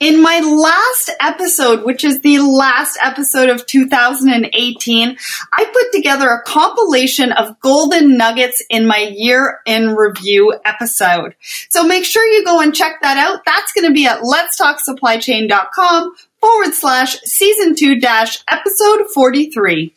[0.00, 5.16] In my last episode, which is the last episode of 2018,
[5.52, 11.34] I put together a compilation of golden nuggets in my year in review episode.
[11.68, 13.44] So make sure you go and check that out.
[13.44, 19.94] That's going to be at letstalksupplychain.com forward slash season two dash episode 43.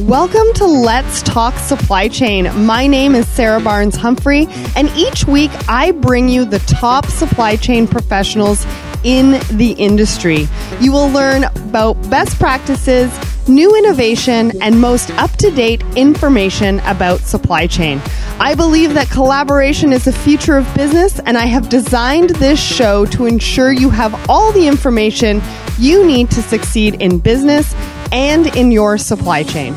[0.00, 2.66] Welcome to Let's Talk Supply Chain.
[2.66, 7.54] My name is Sarah Barnes Humphrey, and each week I bring you the top supply
[7.54, 8.66] chain professionals
[9.04, 10.48] in the industry.
[10.80, 13.12] You will learn about best practices,
[13.48, 18.00] new innovation, and most up to date information about supply chain.
[18.40, 23.04] I believe that collaboration is the future of business, and I have designed this show
[23.06, 25.40] to ensure you have all the information
[25.78, 27.74] you need to succeed in business
[28.10, 29.74] and in your supply chain.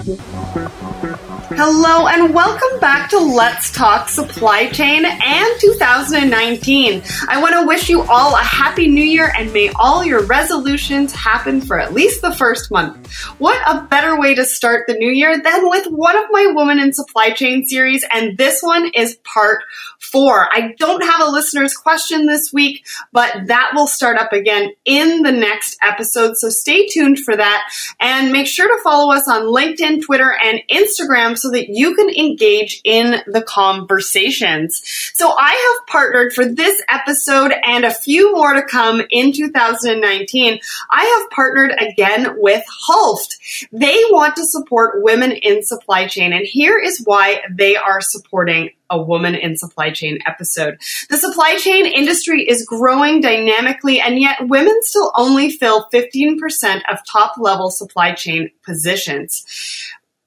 [1.52, 7.02] Hello and welcome back to Let's Talk Supply Chain and 2019.
[7.30, 11.16] I want to wish you all a happy new year and may all your resolutions
[11.16, 13.14] happen for at least the first month.
[13.40, 16.80] What a better way to start the new year than with one of my Woman
[16.80, 19.64] in Supply Chain series, and this one is part
[20.00, 20.50] four.
[20.52, 25.24] I don't have a listener's question this week, but that will start up again in
[25.24, 29.44] the next episode, so stay tuned for that and make sure to follow us on
[29.44, 34.82] LinkedIn, Twitter, and Instagram so that you can engage in the conversations.
[35.14, 40.60] So I have partnered for this episode and a few more to come in 2019.
[40.90, 43.68] I have partnered again with Hulft.
[43.72, 48.72] They want to support women in supply chain and here is why they are supporting
[48.90, 50.80] a woman in supply chain episode.
[51.10, 57.00] The supply chain industry is growing dynamically and yet women still only fill 15% of
[57.10, 59.44] top level supply chain positions.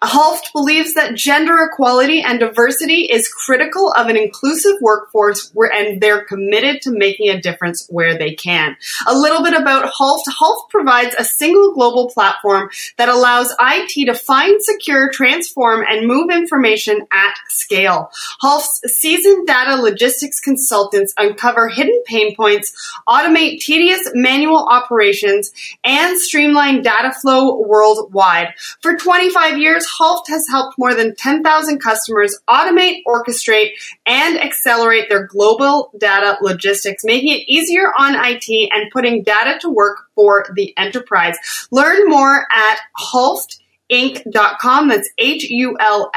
[0.02, 6.00] Hulft believes that gender equality and diversity is critical of an inclusive workforce where, and
[6.00, 8.76] they're committed to making a difference where they can.
[9.06, 10.22] A little bit about Hulft.
[10.40, 16.30] Hulft provides a single global platform that allows IT to find, secure, transform, and move
[16.30, 18.10] information at scale.
[18.42, 22.72] Hulft's seasoned data logistics consultants uncover hidden pain points,
[23.06, 25.52] automate tedious manual operations,
[25.84, 28.55] and streamline data flow worldwide.
[28.80, 33.70] For 25 years, Hulft has helped more than 10,000 customers automate, orchestrate,
[34.06, 39.70] and accelerate their global data logistics, making it easier on IT and putting data to
[39.70, 41.36] work for the enterprise.
[41.70, 43.58] Learn more at Hulft
[43.90, 44.89] Inc.com.
[44.89, 46.14] That's H-U-L-F-T-I-N-C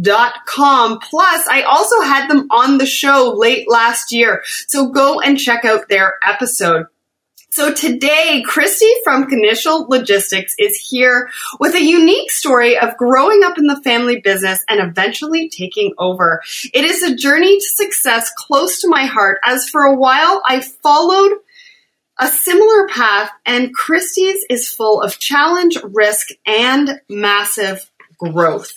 [0.00, 1.00] dot com.
[1.00, 4.44] Plus, I also had them on the show late last year.
[4.68, 6.86] So go and check out their episode.
[7.52, 11.28] So today, Christy from Knichel Logistics is here
[11.60, 16.40] with a unique story of growing up in the family business and eventually taking over.
[16.72, 20.60] It is a journey to success close to my heart as for a while I
[20.60, 21.40] followed
[22.18, 28.72] a similar path and Christie's is full of challenge, risk, and massive growth.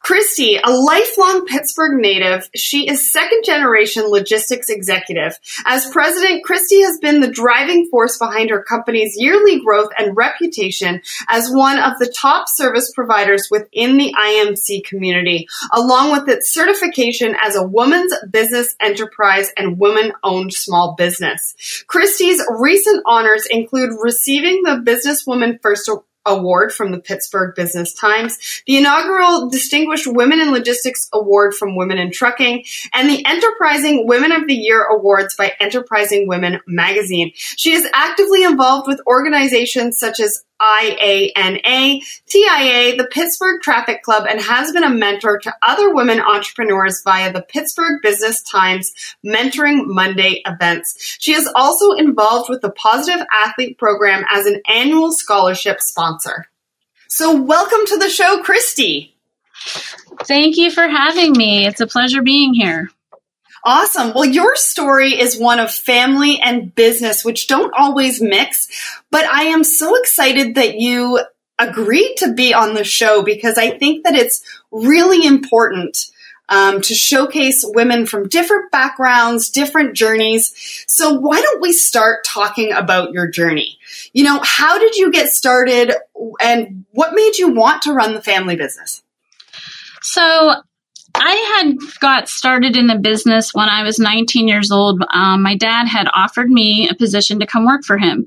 [0.00, 5.38] Christy, a lifelong Pittsburgh native, she is second generation logistics executive.
[5.66, 11.02] As president, Christy has been the driving force behind her company's yearly growth and reputation
[11.28, 17.36] as one of the top service providers within the IMC community, along with its certification
[17.40, 21.54] as a woman's business enterprise and woman owned small business.
[21.86, 25.88] Christie's recent honors include receiving the Businesswoman First
[26.26, 31.98] Award from the Pittsburgh Business Times, the inaugural Distinguished Women in Logistics Award from Women
[31.98, 37.32] in Trucking, and the Enterprising Women of the Year Awards by Enterprising Women magazine.
[37.34, 44.40] She is actively involved with organizations such as IANA, TIA, the Pittsburgh Traffic Club, and
[44.40, 48.92] has been a mentor to other women entrepreneurs via the Pittsburgh Business Times
[49.24, 51.16] Mentoring Monday events.
[51.20, 56.46] She is also involved with the Positive Athlete Program as an annual scholarship sponsor.
[57.08, 59.16] So, welcome to the show, Christy.
[60.24, 61.66] Thank you for having me.
[61.66, 62.90] It's a pleasure being here.
[63.62, 64.12] Awesome.
[64.14, 68.68] Well, your story is one of family and business, which don't always mix,
[69.10, 71.20] but I am so excited that you
[71.58, 75.98] agreed to be on the show because I think that it's really important
[76.48, 80.84] um, to showcase women from different backgrounds, different journeys.
[80.88, 83.78] So why don't we start talking about your journey?
[84.12, 85.94] You know, how did you get started
[86.40, 89.02] and what made you want to run the family business?
[90.02, 90.62] So
[91.14, 95.02] I had got started in the business when I was 19 years old.
[95.12, 98.26] Um, my dad had offered me a position to come work for him.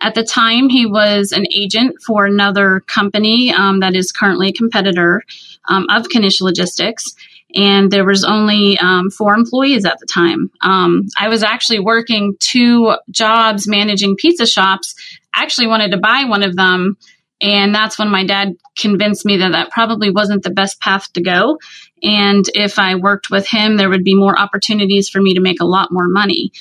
[0.00, 4.52] At the time, he was an agent for another company um, that is currently a
[4.52, 5.22] competitor
[5.68, 7.14] um, of Knichel Logistics.
[7.54, 10.50] and there was only um, four employees at the time.
[10.62, 14.94] Um, I was actually working two jobs managing pizza shops.
[15.34, 16.96] Actually, wanted to buy one of them,
[17.42, 21.22] and that's when my dad convinced me that that probably wasn't the best path to
[21.22, 21.58] go.
[22.02, 25.60] And if I worked with him, there would be more opportunities for me to make
[25.60, 26.52] a lot more money.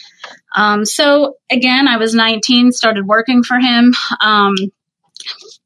[0.56, 3.94] Um, so again, I was 19, started working for him.
[4.22, 4.56] Um,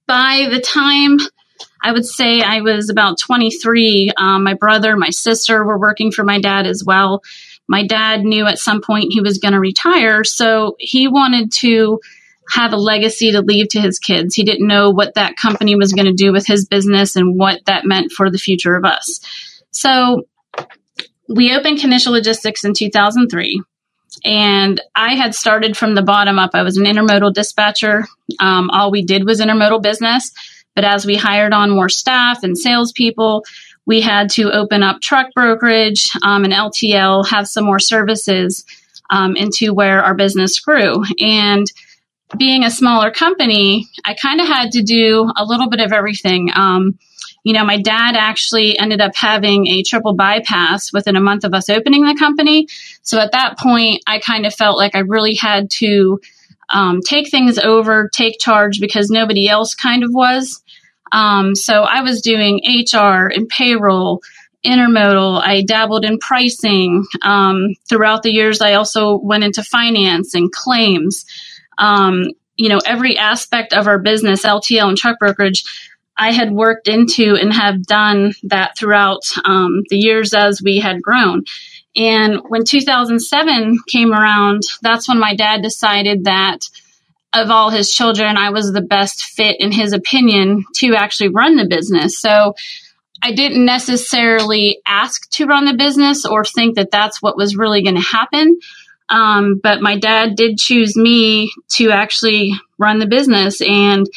[0.08, 1.18] by the time
[1.84, 4.12] I would say I was about 23.
[4.16, 7.22] Um, my brother, my sister were working for my dad as well.
[7.68, 12.00] My dad knew at some point he was going to retire, so he wanted to
[12.50, 14.36] have a legacy to leave to his kids.
[14.36, 17.62] He didn't know what that company was going to do with his business and what
[17.66, 19.22] that meant for the future of us.
[19.74, 20.24] So
[21.28, 23.62] we opened Knichel Logistics in 2003
[24.24, 26.52] and I had started from the bottom up.
[26.54, 28.06] I was an intermodal dispatcher.
[28.40, 30.31] Um, all we did was intermodal business.
[30.75, 33.44] But as we hired on more staff and salespeople,
[33.86, 38.66] we had to open up truck brokerage um, and LTL, have some more services
[39.10, 41.04] um, into where our business grew.
[41.20, 41.68] And
[42.38, 46.50] being a smaller company, I kind of had to do a little bit of everything.
[46.56, 46.98] Um,
[47.44, 51.54] you know, my dad actually ended up having a triple bypass within a month of
[51.54, 52.68] us opening the company.
[53.01, 56.19] So at that point, I kind of felt like I really had to
[56.72, 60.62] um, take things over, take charge because nobody else kind of was.
[61.12, 64.22] Um, so I was doing HR and payroll,
[64.66, 65.42] intermodal.
[65.42, 67.06] I dabbled in pricing.
[67.22, 71.25] Um, throughout the years, I also went into finance and claims.
[71.78, 72.25] Um,
[72.56, 75.63] you know, every aspect of our business, LTL and truck brokerage,
[76.18, 81.01] I had worked into and have done that throughout um, the years as we had
[81.01, 81.44] grown.
[81.95, 86.69] And when 2007 came around, that's when my dad decided that
[87.33, 91.56] of all his children, I was the best fit, in his opinion, to actually run
[91.56, 92.19] the business.
[92.19, 92.56] So
[93.24, 97.81] I didn't necessarily ask to run the business or think that that's what was really
[97.81, 98.60] going to happen.
[99.10, 103.62] Um, but my dad did choose me to actually run the business.
[103.62, 104.07] And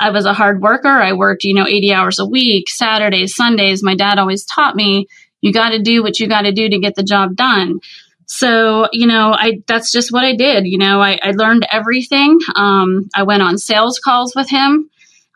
[0.00, 0.88] I was a hard worker.
[0.88, 3.82] I worked, you know, 80 hours a week, Saturdays, Sundays.
[3.82, 5.06] My dad always taught me
[5.40, 7.80] you got to do what you got to do to get the job done.
[8.26, 10.66] So, you know, I that's just what I did.
[10.66, 12.38] You know, I, I learned everything.
[12.54, 14.88] Um, I went on sales calls with him.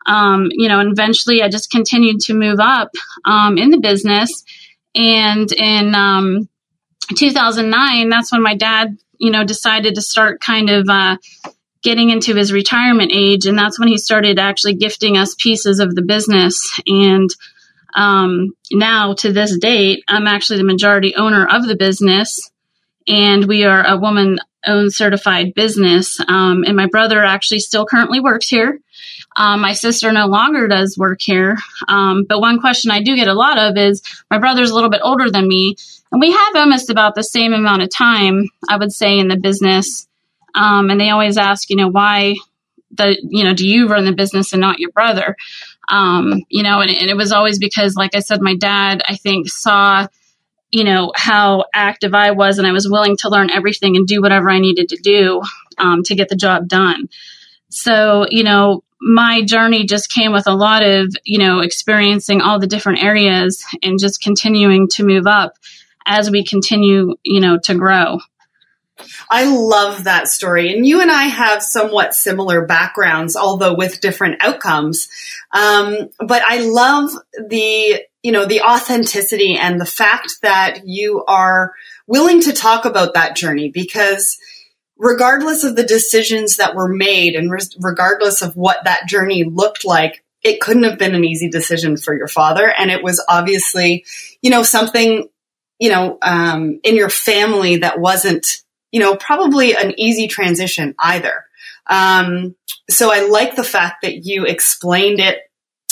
[0.05, 2.91] Um, you know, and eventually I just continued to move up
[3.25, 4.43] um, in the business.
[4.93, 6.47] And in um,
[7.17, 11.17] 2009, that's when my dad, you know, decided to start kind of uh,
[11.85, 13.45] getting into his retirement age.
[13.45, 16.77] And that's when he started actually gifting us pieces of the business.
[16.85, 17.29] And
[17.95, 22.51] um, now to this date, I'm actually the majority owner of the business
[23.07, 26.19] and we are a woman owned certified business.
[26.27, 28.79] Um, and my brother actually still currently works here.
[29.37, 31.57] Um, my sister no longer does work here.
[31.87, 34.89] Um, but one question I do get a lot of is my brother's a little
[34.89, 35.75] bit older than me,
[36.11, 39.37] and we have almost about the same amount of time, I would say, in the
[39.37, 40.07] business.
[40.55, 42.35] Um, and they always ask, you know, why
[42.91, 45.35] the, you know, do you run the business and not your brother?
[45.89, 49.15] Um, you know, and, and it was always because, like I said, my dad, I
[49.15, 50.07] think, saw
[50.71, 54.21] you know, how active I was and I was willing to learn everything and do
[54.21, 55.41] whatever I needed to do
[55.77, 57.07] um, to get the job done.
[57.69, 62.59] So, you know, my journey just came with a lot of, you know, experiencing all
[62.59, 65.53] the different areas and just continuing to move up
[66.05, 68.19] as we continue, you know, to grow.
[69.29, 70.73] I love that story.
[70.73, 75.09] And you and I have somewhat similar backgrounds, although with different outcomes.
[75.51, 77.11] Um, but I love
[77.47, 81.73] the you know, the authenticity and the fact that you are
[82.07, 84.39] willing to talk about that journey because
[84.97, 90.23] regardless of the decisions that were made and regardless of what that journey looked like,
[90.41, 92.67] it couldn't have been an easy decision for your father.
[92.67, 94.05] And it was obviously,
[94.41, 95.29] you know, something,
[95.77, 98.47] you know, um, in your family that wasn't,
[98.95, 101.43] you know, probably an easy transition either.
[101.85, 102.55] Um,
[102.89, 105.39] so I like the fact that you explained it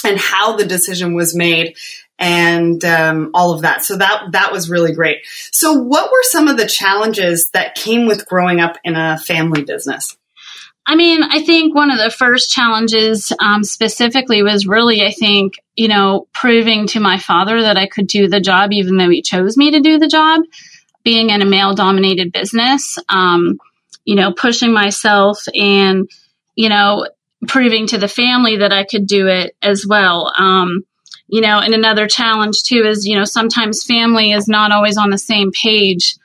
[0.05, 1.75] and how the decision was made
[2.17, 3.83] and um, all of that.
[3.83, 5.17] So that that was really great.
[5.51, 9.65] So, what were some of the challenges that came with growing up in a family
[9.65, 10.15] business?
[10.87, 15.55] I mean, I think one of the first challenges um, specifically was really, I think,
[15.75, 19.21] you know, proving to my father that I could do the job, even though he
[19.21, 20.43] chose me to do the job.
[21.03, 23.57] Being in a male dominated business, um,
[24.05, 26.09] you know, pushing myself and,
[26.55, 27.07] you know,
[27.47, 30.33] proving to the family that I could do it as well.
[30.37, 30.85] Um,
[31.27, 35.09] you know, and another challenge too is, you know, sometimes family is not always on
[35.09, 36.15] the same page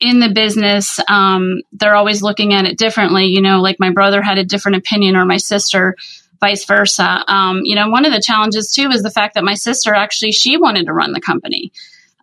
[0.00, 0.98] in the business.
[1.08, 3.26] Um, they're always looking at it differently.
[3.26, 5.94] You know, like my brother had a different opinion or my sister,
[6.40, 7.22] vice versa.
[7.28, 10.32] Um, you know, one of the challenges too is the fact that my sister actually,
[10.32, 11.72] she wanted to run the company.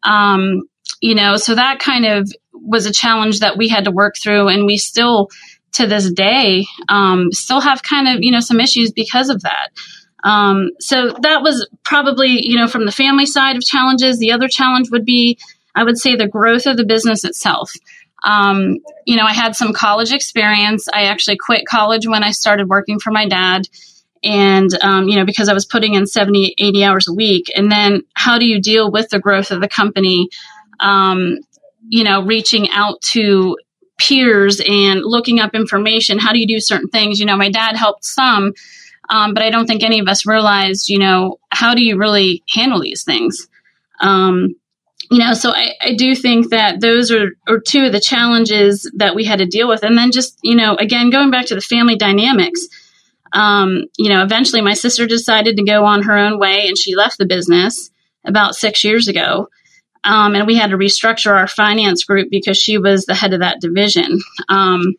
[0.04, 0.64] Um,
[1.02, 4.48] you know, so that kind of was a challenge that we had to work through,
[4.48, 5.30] and we still,
[5.74, 9.70] to this day, um, still have kind of you know some issues because of that.
[10.24, 14.20] Um, so that was probably you know from the family side of challenges.
[14.20, 15.38] The other challenge would be,
[15.76, 17.72] I would say, the growth of the business itself.
[18.24, 20.88] Um, you know, I had some college experience.
[20.94, 23.68] I actually quit college when I started working for my dad.
[24.24, 27.52] And, um, you know, because I was putting in 70, 80 hours a week.
[27.56, 30.30] And then how do you deal with the growth of the company?
[30.80, 31.38] Um,
[31.90, 33.58] you know, reaching out to
[33.98, 36.20] peers and looking up information.
[36.20, 37.20] How do you do certain things?
[37.20, 38.54] You know, my dad helped some,
[39.10, 42.44] um, but I don't think any of us realized, you know, how do you really
[42.50, 43.48] handle these things?
[44.00, 44.56] Um,
[45.10, 48.92] you know, so I, I do think that those are, are two of the challenges
[48.98, 49.84] that we had to deal with.
[49.84, 52.68] And then just, you know, again, going back to the family dynamics,
[53.32, 56.96] um, you know, eventually my sister decided to go on her own way and she
[56.96, 57.90] left the business
[58.26, 59.48] about six years ago.
[60.08, 63.42] Um, and we had to restructure our finance group because she was the head of
[63.42, 64.20] that division.
[64.48, 64.96] Um,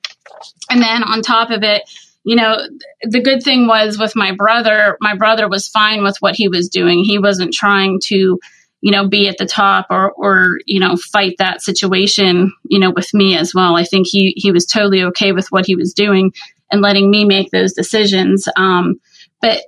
[0.71, 1.83] and then on top of it,
[2.25, 2.59] you know,
[3.03, 6.69] the good thing was with my brother, my brother was fine with what he was
[6.69, 7.03] doing.
[7.03, 8.39] He wasn't trying to,
[8.83, 12.91] you know, be at the top or, or, you know, fight that situation, you know,
[12.91, 13.77] with me as well.
[13.77, 16.35] I think he, he was totally okay with what he was doing
[16.71, 18.47] and letting me make those decisions.
[18.57, 19.01] Um,
[19.41, 19.63] but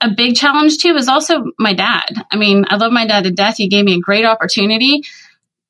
[0.00, 2.08] a big challenge too is also my dad.
[2.30, 3.56] I mean, I love my dad to death.
[3.56, 5.02] He gave me a great opportunity,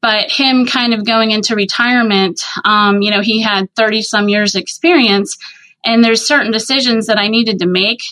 [0.00, 4.54] but him kind of going into retirement, um, you know, he had 30 some years
[4.54, 5.36] experience
[5.84, 8.02] and there's certain decisions that I needed to make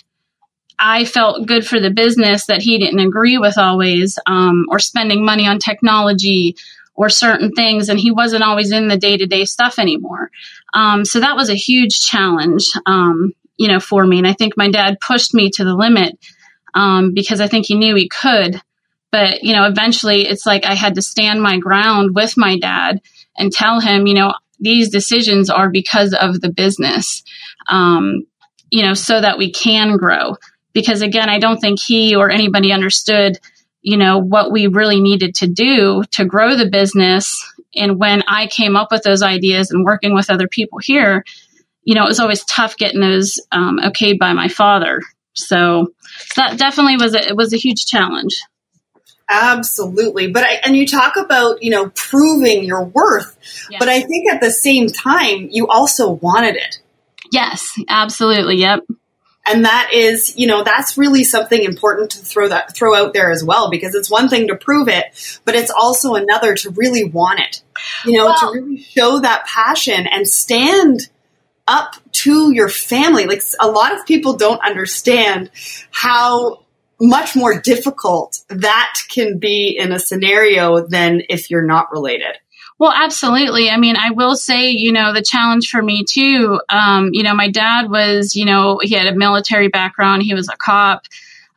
[0.79, 5.25] I felt good for the business that he didn't agree with always, um, or spending
[5.25, 6.57] money on technology
[6.95, 10.31] or certain things, and he wasn't always in the day to day stuff anymore.
[10.75, 14.19] Um, so that was a huge challenge, um, you know, for me.
[14.19, 16.19] And I think my dad pushed me to the limit
[16.75, 18.61] um, because I think he knew he could.
[19.11, 23.01] But you know, eventually, it's like I had to stand my ground with my dad
[23.37, 27.23] and tell him, you know, these decisions are because of the business,
[27.69, 28.27] um,
[28.71, 30.35] you know, so that we can grow
[30.79, 33.39] because again, I don't think he or anybody understood,
[33.83, 37.35] you know, what we really needed to do to grow the business.
[37.75, 41.25] And when I came up with those ideas and working with other people here,
[41.83, 45.01] you know, it was always tough getting those um, okayed by my father.
[45.35, 45.93] So,
[46.27, 48.43] so that definitely was a, it was a huge challenge.
[49.31, 50.31] Absolutely.
[50.31, 53.39] But I, and you talk about, you know, proving your worth,
[53.71, 53.79] yes.
[53.79, 56.81] but I think at the same time, you also wanted it.
[57.31, 58.57] Yes, absolutely.
[58.57, 58.81] Yep
[59.49, 63.31] and that is you know that's really something important to throw that throw out there
[63.31, 67.05] as well because it's one thing to prove it but it's also another to really
[67.05, 67.63] want it
[68.05, 71.09] you know well, to really show that passion and stand
[71.69, 75.51] up to your family like a lot of people don't understand
[75.91, 76.65] how
[77.01, 82.37] much more difficult that can be in a scenario than if you're not related
[82.81, 83.71] well, absolutely.
[83.71, 87.35] I mean, I will say, you know, the challenge for me too, um, you know,
[87.35, 91.07] my dad was, you know, he had a military background, he was a cop.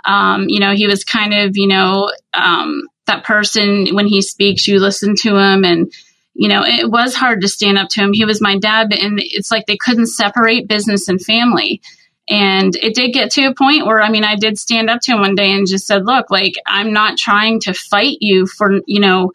[0.03, 4.68] Um, you know, he was kind of, you know, um, that person when he speaks,
[4.68, 5.94] you listen to him and,
[6.34, 8.14] you know, it was hard to stand up to him.
[8.14, 11.82] He was my dad, and it's like they couldn't separate business and family.
[12.30, 15.12] And it did get to a point where, I mean, I did stand up to
[15.12, 18.80] him one day and just said, look, like, I'm not trying to fight you for,
[18.86, 19.32] you know,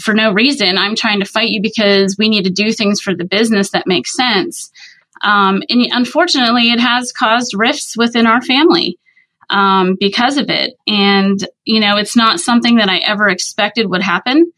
[0.00, 0.78] for no reason.
[0.78, 3.86] I'm trying to fight you because we need to do things for the business that
[3.86, 4.72] makes sense.
[5.22, 8.98] Um, and unfortunately, it has caused rifts within our family
[9.48, 10.74] um, because of it.
[10.86, 14.52] And, you know, it's not something that I ever expected would happen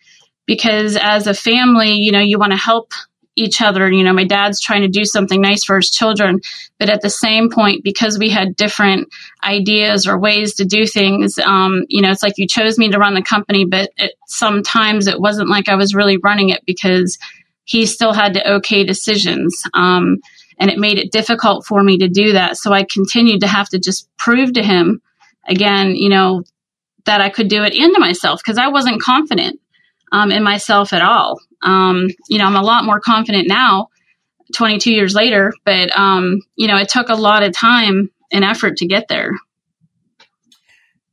[0.49, 2.93] because as a family, you know, you want to help
[3.37, 3.89] each other.
[3.93, 6.41] You know, my dad's trying to do something nice for his children,
[6.79, 9.09] but at the same point, because we had different
[9.45, 12.99] ideas or ways to do things, um, you know, it's like you chose me to
[12.99, 17.19] run the company, but it, sometimes it wasn't like I was really running it because
[17.65, 19.63] he still had to okay decisions.
[19.75, 20.17] Um,
[20.59, 22.57] and it made it difficult for me to do that.
[22.57, 25.03] So I continued to have to just prove to him
[25.47, 26.43] again, you know,
[27.05, 29.61] that I could do it into myself because I wasn't confident
[30.13, 31.41] um, in myself at all.
[31.63, 33.89] Um, you know, I'm a lot more confident now,
[34.55, 38.79] 22 years later, but, um, you know, it took a lot of time and effort
[38.79, 39.33] to get there.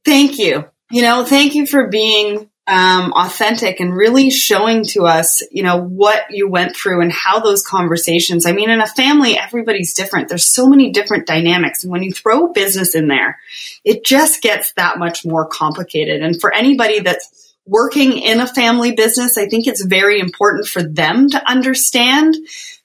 [0.03, 0.65] Thank you.
[0.91, 5.79] You know, thank you for being um, authentic and really showing to us, you know,
[5.79, 8.45] what you went through and how those conversations.
[8.45, 10.29] I mean, in a family, everybody's different.
[10.29, 11.83] There's so many different dynamics.
[11.83, 13.39] And when you throw business in there,
[13.83, 16.23] it just gets that much more complicated.
[16.23, 20.83] And for anybody that's working in a family business, I think it's very important for
[20.83, 22.35] them to understand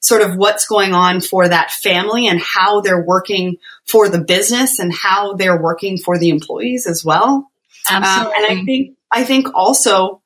[0.00, 4.78] sort of what's going on for that family and how they're working for the business
[4.78, 7.50] and how they're working for the employees as well.
[7.88, 8.34] Absolutely.
[8.34, 10.20] Um, and I think, I think also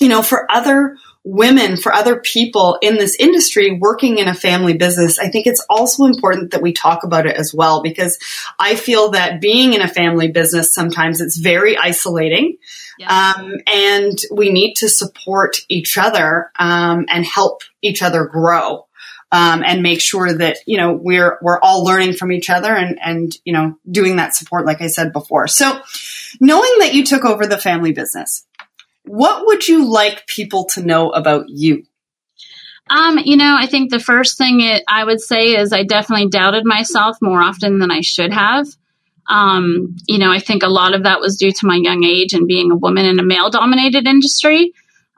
[0.00, 4.74] you know, for other women, for other people in this industry working in a family
[4.74, 8.18] business, I think it's also important that we talk about it as well because
[8.58, 12.56] I feel that being in a family business sometimes it's very isolating.
[12.98, 13.34] Yeah.
[13.36, 18.86] Um, and we need to support each other um, and help each other grow.
[19.32, 22.98] Um, and make sure that you know we're we're all learning from each other and
[23.00, 25.46] and you know doing that support like I said before.
[25.46, 25.80] So
[26.40, 28.44] knowing that you took over the family business,
[29.04, 31.84] what would you like people to know about you?
[32.88, 36.28] Um, you know, I think the first thing it, I would say is I definitely
[36.28, 38.66] doubted myself more often than I should have.
[39.28, 42.34] Um, you know, I think a lot of that was due to my young age
[42.34, 44.72] and being a woman in a male dominated industry.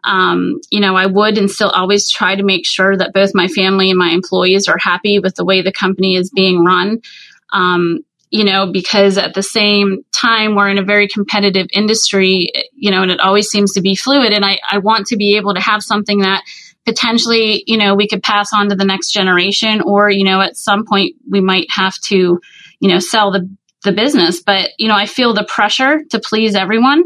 [0.05, 3.49] Um, you know, I would and still always try to make sure that both my
[3.49, 7.01] family and my employees are happy with the way the company is being run.
[7.53, 8.01] Um,
[8.33, 13.03] you know, because at the same time, we're in a very competitive industry, you know,
[13.03, 14.33] and it always seems to be fluid.
[14.33, 16.43] And I, I want to be able to have something that
[16.87, 20.57] potentially, you know, we could pass on to the next generation, or, you know, at
[20.57, 22.41] some point we might have to,
[22.81, 24.43] you know, sell the, the business.
[24.43, 27.05] But, you know, I feel the pressure to please everyone,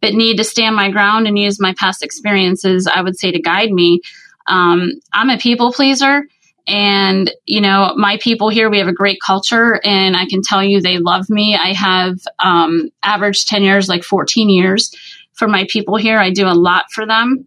[0.00, 3.40] but need to stand my ground and use my past experiences, I would say, to
[3.40, 4.00] guide me.
[4.46, 6.22] Um, I'm a people pleaser
[6.68, 10.62] and, you know, my people here, we have a great culture and I can tell
[10.62, 11.56] you they love me.
[11.56, 14.94] I have, um, average tenures like 14 years
[15.32, 16.18] for my people here.
[16.18, 17.46] I do a lot for them.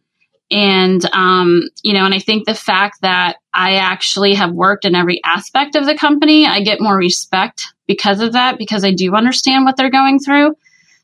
[0.50, 4.96] And, um, you know, and I think the fact that I actually have worked in
[4.96, 9.14] every aspect of the company, I get more respect because of that, because I do
[9.14, 10.56] understand what they're going through.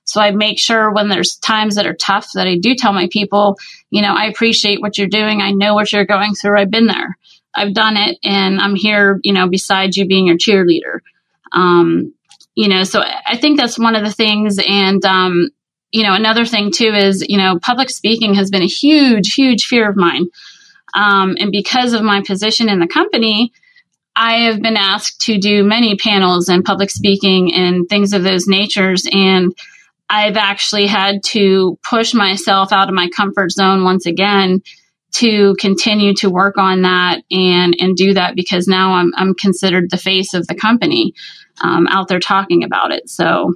[0.05, 3.09] So I make sure when there's times that are tough that I do tell my
[3.11, 3.57] people,
[3.91, 5.41] you know, I appreciate what you're doing.
[5.41, 6.59] I know what you're going through.
[6.59, 7.17] I've been there.
[7.57, 10.99] I've done it and I'm here, you know, besides you being your cheerleader.
[11.51, 12.13] Um,
[12.55, 14.59] you know, so I think that's one of the things.
[14.65, 15.49] And, um,
[15.91, 19.65] you know, another thing too is, you know, public speaking has been a huge, huge
[19.65, 20.27] fear of mine.
[20.93, 23.51] Um, and because of my position in the company,
[24.15, 28.47] I have been asked to do many panels and public speaking and things of those
[28.47, 29.07] natures.
[29.11, 29.55] And
[30.09, 34.61] I've actually had to push myself out of my comfort zone once again
[35.15, 39.89] to continue to work on that and and do that because now I'm I'm considered
[39.89, 41.13] the face of the company
[41.61, 43.09] um, out there talking about it.
[43.09, 43.53] So.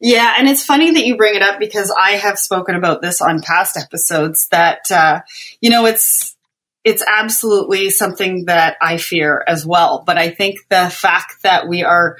[0.00, 3.20] Yeah, and it's funny that you bring it up because I have spoken about this
[3.20, 4.46] on past episodes.
[4.52, 5.22] That uh,
[5.60, 6.36] you know, it's
[6.84, 10.04] it's absolutely something that I fear as well.
[10.06, 12.16] But I think the fact that we are,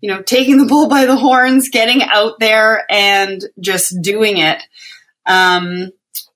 [0.00, 4.62] you know, taking the bull by the horns, getting out there and just doing it,
[5.26, 5.90] um,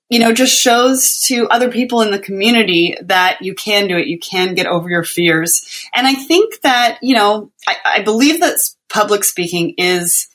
[0.09, 4.07] you know, just shows to other people in the community that you can do it.
[4.07, 5.65] You can get over your fears.
[5.93, 8.57] And I think that, you know, I, I believe that
[8.89, 10.27] public speaking is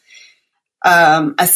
[0.85, 1.49] um, a,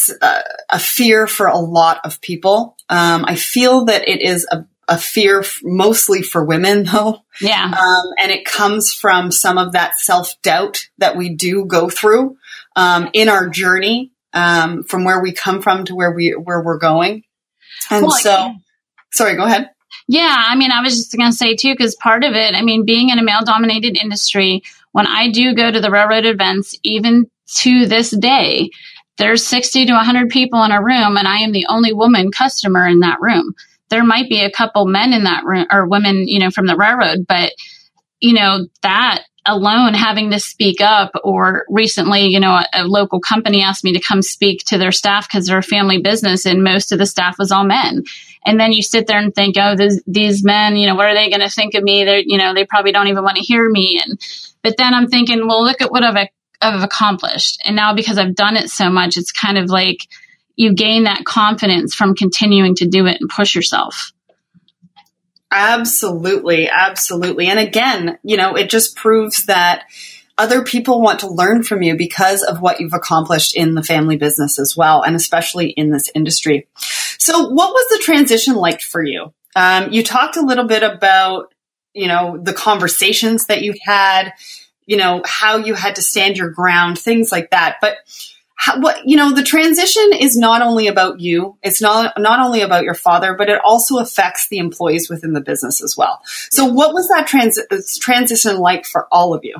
[0.70, 2.76] a, fear for a lot of people.
[2.88, 7.22] Um, I feel that it is a, a fear f- mostly for women, though.
[7.40, 7.64] Yeah.
[7.64, 12.36] Um, and it comes from some of that self doubt that we do go through
[12.76, 16.78] um, in our journey um, from where we come from to where we where we're
[16.78, 17.24] going.
[17.90, 18.54] And well, so,
[19.12, 19.70] sorry, go ahead.
[20.08, 22.62] Yeah, I mean, I was just going to say too, because part of it, I
[22.62, 26.78] mean, being in a male dominated industry, when I do go to the railroad events,
[26.82, 27.26] even
[27.56, 28.70] to this day,
[29.18, 32.86] there's 60 to 100 people in a room, and I am the only woman customer
[32.86, 33.54] in that room.
[33.88, 36.76] There might be a couple men in that room or women, you know, from the
[36.76, 37.52] railroad, but,
[38.20, 43.20] you know, that alone having to speak up or recently you know a, a local
[43.20, 46.64] company asked me to come speak to their staff because they're a family business and
[46.64, 48.04] most of the staff was all men.
[48.44, 51.14] And then you sit there and think oh this, these men you know what are
[51.14, 52.04] they going to think of me?
[52.04, 54.00] They you know they probably don't even want to hear me.
[54.04, 54.20] And
[54.62, 56.28] but then i'm thinking well look at what i've,
[56.60, 57.60] I've accomplished.
[57.64, 60.06] And now because i've done it so much it's kind of like
[60.56, 64.12] you gain that confidence from continuing to do it and push yourself
[65.50, 67.46] Absolutely, absolutely.
[67.46, 69.84] And again, you know, it just proves that
[70.38, 74.16] other people want to learn from you because of what you've accomplished in the family
[74.16, 76.66] business as well, and especially in this industry.
[77.18, 79.32] So, what was the transition like for you?
[79.54, 81.54] Um, you talked a little bit about,
[81.94, 84.32] you know, the conversations that you had,
[84.84, 87.76] you know, how you had to stand your ground, things like that.
[87.80, 87.96] But
[88.56, 92.62] how, what you know the transition is not only about you it's not not only
[92.62, 96.20] about your father but it also affects the employees within the business as well.
[96.50, 97.60] So what was that trans-
[98.00, 99.56] transition like for all of you?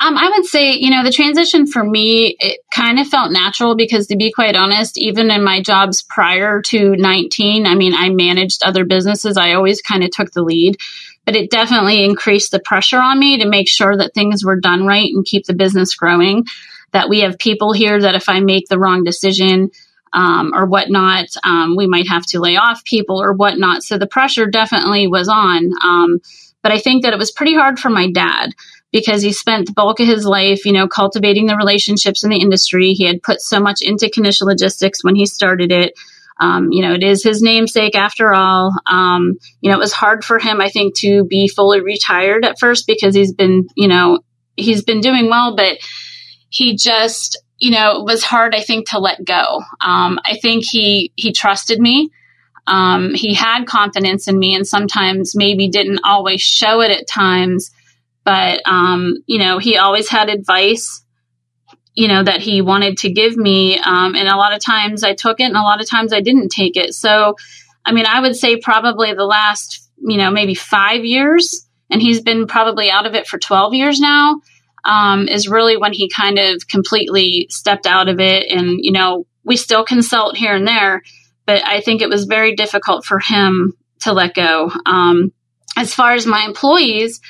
[0.00, 3.74] Um, I would say, you know, the transition for me, it kind of felt natural
[3.74, 8.10] because to be quite honest, even in my jobs prior to 19, I mean, I
[8.10, 9.36] managed other businesses.
[9.36, 10.76] I always kind of took the lead,
[11.26, 14.86] but it definitely increased the pressure on me to make sure that things were done
[14.86, 16.44] right and keep the business growing
[16.98, 19.70] that we have people here that if I make the wrong decision,
[20.12, 21.26] um, or whatnot.
[21.44, 23.82] Um, we might have to lay off people or whatnot.
[23.82, 25.70] So the pressure definitely was on.
[25.84, 26.18] Um,
[26.62, 28.50] but I think that it was pretty hard for my dad
[28.90, 32.40] because he spent the bulk of his life, you know, cultivating the relationships in the
[32.40, 32.92] industry.
[32.94, 35.92] He had put so much into Knichel Logistics when he started it.
[36.40, 38.72] Um, you know, it is his namesake after all.
[38.86, 42.58] Um, you know, it was hard for him, I think, to be fully retired at
[42.58, 44.20] first because he's been, you know,
[44.56, 45.78] he's been doing well, but
[46.48, 49.62] he just, you know, it was hard, I think, to let go.
[49.80, 52.10] Um, I think he he trusted me.
[52.66, 57.70] Um, he had confidence in me, and sometimes maybe didn't always show it at times.
[58.24, 61.04] But um, you know, he always had advice
[61.98, 63.76] you know, that he wanted to give me.
[63.76, 66.20] Um, and a lot of times I took it and a lot of times I
[66.20, 66.94] didn't take it.
[66.94, 67.34] So,
[67.84, 72.20] I mean, I would say probably the last, you know, maybe five years, and he's
[72.20, 74.40] been probably out of it for 12 years now,
[74.84, 78.50] um, is really when he kind of completely stepped out of it.
[78.50, 81.02] And, you know, we still consult here and there,
[81.46, 84.70] but I think it was very difficult for him to let go.
[84.86, 85.32] Um,
[85.76, 87.20] as far as my employees,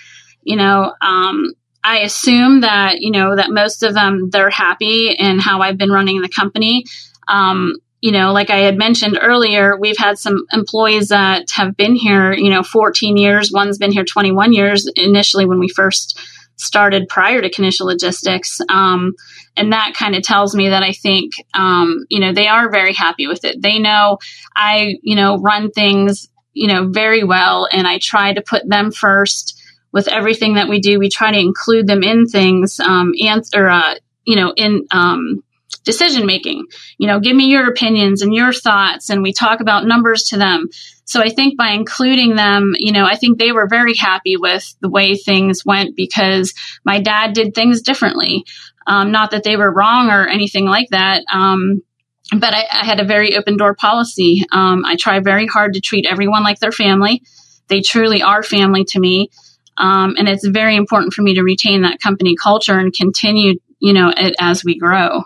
[0.43, 1.53] you know, um,
[1.85, 5.93] I assume that, you know, that most of them, they're happy in how I've been
[5.93, 6.85] running the company.
[7.29, 11.95] Um, you know, like I had mentioned earlier, we've had some employees that have been
[11.95, 13.51] here, you know, 14 years.
[13.53, 16.19] One's been here 21 years initially when we first
[16.59, 18.61] started prior to Knichel Logistics.
[18.69, 19.15] Um,
[19.57, 22.93] and that kind of tells me that I think, um, you know, they are very
[22.93, 23.63] happy with it.
[23.63, 24.19] They know
[24.55, 28.91] I, you know, run things, you know, very well and I try to put them
[28.91, 29.61] first
[29.93, 33.71] with everything that we do, we try to include them in things, um, and, or,
[33.71, 33.95] uh,
[34.25, 35.43] you know, in, um,
[35.85, 36.67] decision making.
[36.99, 40.37] You know, give me your opinions and your thoughts, and we talk about numbers to
[40.37, 40.69] them.
[41.09, 44.77] So I think by including them, you know, I think they were very happy with
[44.83, 46.53] the way things went because
[46.85, 48.45] my dad did things differently.
[48.87, 51.25] Um, not that they were wrong or anything like that.
[51.33, 51.83] Um,
[52.31, 54.45] but I, I, had a very open door policy.
[54.53, 57.23] Um, I try very hard to treat everyone like their family.
[57.69, 59.31] They truly are family to me.
[59.79, 63.95] Um, and it's very important for me to retain that company culture and continue, you
[63.95, 65.23] know, it as we grow.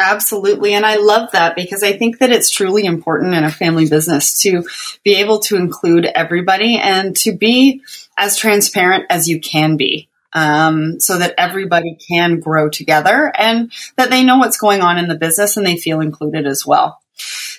[0.00, 0.74] Absolutely.
[0.74, 4.42] And I love that because I think that it's truly important in a family business
[4.42, 4.64] to
[5.04, 7.82] be able to include everybody and to be
[8.16, 10.08] as transparent as you can be.
[10.34, 15.06] Um, so that everybody can grow together and that they know what's going on in
[15.06, 17.02] the business and they feel included as well.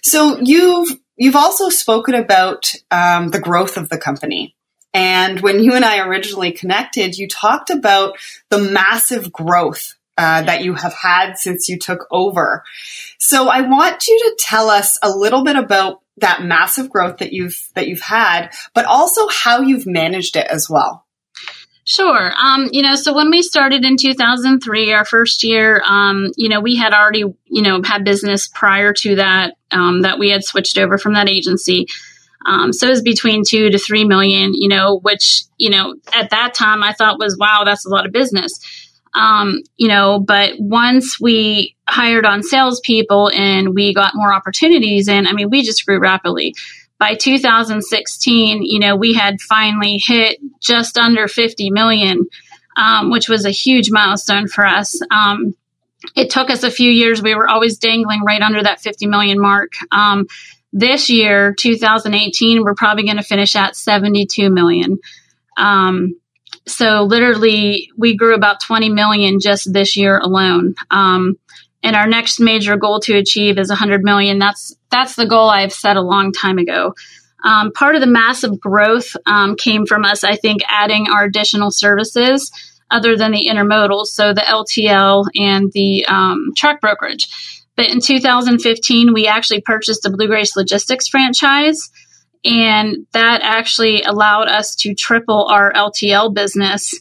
[0.01, 4.55] So you've you've also spoken about um, the growth of the company.
[4.91, 8.17] And when you and I originally connected, you talked about
[8.49, 12.63] the massive growth uh, that you have had since you took over.
[13.19, 17.33] So I want you to tell us a little bit about that massive growth that
[17.33, 21.05] you've that you've had, but also how you've managed it as well.
[21.85, 22.31] Sure.
[22.41, 26.61] Um, you know, so when we started in 2003, our first year, um, you know,
[26.61, 30.77] we had already, you know, had business prior to that, um, that we had switched
[30.77, 31.87] over from that agency.
[32.45, 36.29] Um, so it was between two to three million, you know, which, you know, at
[36.29, 38.59] that time I thought was, wow, that's a lot of business.
[39.15, 45.27] Um, you know, but once we hired on salespeople and we got more opportunities in,
[45.27, 46.55] I mean, we just grew rapidly.
[46.99, 52.25] By 2016, you know, we had finally hit just under 50 million,
[52.77, 54.99] um, which was a huge milestone for us.
[55.11, 55.53] Um,
[56.15, 57.21] it took us a few years.
[57.21, 59.73] We were always dangling right under that 50 million mark.
[59.91, 60.27] Um,
[60.71, 64.97] this year, 2018, we're probably going to finish at 72 million.
[65.55, 66.15] Um,
[66.65, 70.75] so literally, we grew about 20 million just this year alone.
[70.91, 71.37] Um,
[71.83, 74.39] and our next major goal to achieve is 100 million.
[74.39, 76.93] That's that's the goal I've set a long time ago.
[77.43, 81.71] Um, part of the massive growth um, came from us, I think, adding our additional
[81.71, 82.51] services
[82.89, 87.27] other than the intermodal, so the LTL and the um, truck brokerage.
[87.75, 91.89] But in 2015, we actually purchased a Blue Grace Logistics franchise.
[92.45, 96.93] And that actually allowed us to triple our LTL business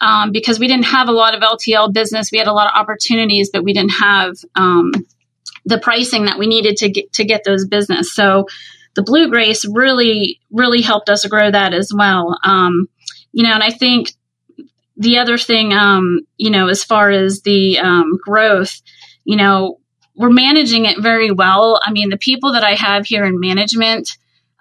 [0.00, 2.30] um, because we didn't have a lot of LTL business.
[2.30, 4.92] We had a lot of opportunities, but we didn't have um,
[5.64, 8.14] the pricing that we needed to get to get those business.
[8.14, 8.46] So
[8.94, 12.38] the Blue Grace really, really helped us grow that as well.
[12.44, 12.88] Um,
[13.32, 14.12] you know, and I think
[14.96, 18.80] the other thing, um, you know, as far as the um, growth,
[19.24, 19.80] you know,
[20.14, 21.80] we're managing it very well.
[21.82, 24.16] I mean, the people that I have here in management,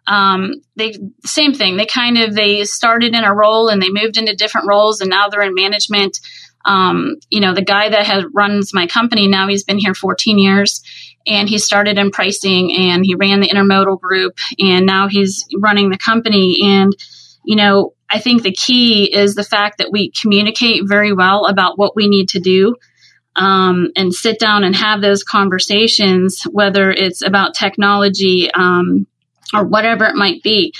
[0.07, 1.77] um, they same thing.
[1.77, 5.09] They kind of they started in a role and they moved into different roles, and
[5.09, 6.19] now they're in management.
[6.65, 10.37] Um, you know, the guy that has runs my company now, he's been here 14
[10.39, 10.81] years,
[11.27, 15.89] and he started in pricing and he ran the intermodal group, and now he's running
[15.89, 16.59] the company.
[16.63, 16.93] And
[17.45, 21.77] you know, I think the key is the fact that we communicate very well about
[21.77, 22.75] what we need to do
[23.35, 29.07] um, and sit down and have those conversations, whether it's about technology um,
[29.53, 30.73] or whatever it might be.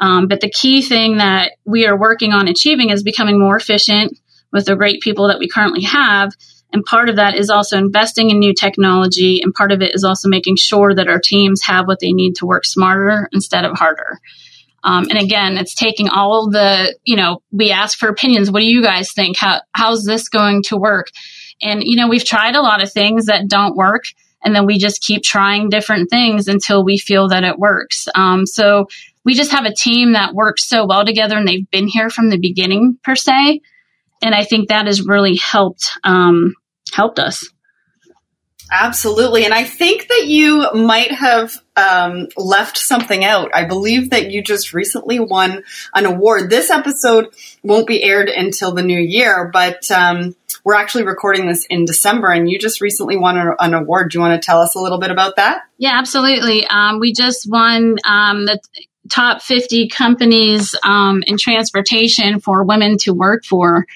[0.00, 4.18] Um, but the key thing that we are working on achieving is becoming more efficient
[4.52, 6.32] with the great people that we currently have.
[6.72, 9.40] And part of that is also investing in new technology.
[9.42, 12.34] And part of it is also making sure that our teams have what they need
[12.36, 14.18] to work smarter instead of harder.
[14.84, 18.50] Um, and again, it's taking all the, you know, we ask for opinions.
[18.50, 19.36] What do you guys think?
[19.36, 21.06] How, how's this going to work?
[21.60, 24.04] And, you know, we've tried a lot of things that don't work.
[24.44, 28.06] And then we just keep trying different things until we feel that it works.
[28.14, 28.86] Um, so
[29.24, 32.30] we just have a team that works so well together and they've been here from
[32.30, 33.60] the beginning per se.
[34.22, 36.54] And I think that has really helped, um,
[36.92, 37.48] helped us.
[38.70, 39.44] Absolutely.
[39.44, 43.50] And I think that you might have um, left something out.
[43.54, 45.62] I believe that you just recently won
[45.94, 46.50] an award.
[46.50, 47.28] This episode
[47.62, 52.28] won't be aired until the new year, but um, we're actually recording this in December,
[52.28, 54.10] and you just recently won a, an award.
[54.10, 55.62] Do you want to tell us a little bit about that?
[55.78, 56.66] Yeah, absolutely.
[56.66, 58.60] Um, we just won um, the
[59.08, 63.86] top 50 companies um, in transportation for women to work for,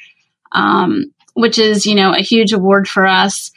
[0.52, 3.50] um, which is, you know, a huge award for us